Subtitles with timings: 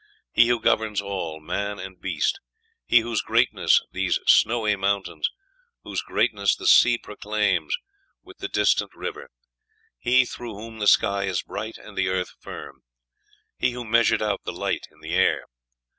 [0.31, 2.39] He who governs all, man and beast.
[2.87, 5.29] He whose greatness these snowy mountains,
[5.83, 7.77] whose greatness the sea proclaims,
[8.23, 9.29] with the distant river.
[9.99, 12.81] He through whom the sky is bright and the earth firm....
[13.59, 15.43] He who measured out the light in the air...